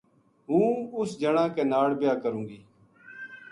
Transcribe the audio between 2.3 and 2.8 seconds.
گی